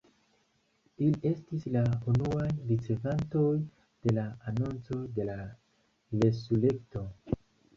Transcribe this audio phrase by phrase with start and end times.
[1.07, 3.51] Ili estis la unuaj ricevantoj
[4.07, 5.37] de la anonco de la
[6.25, 7.07] resurekto.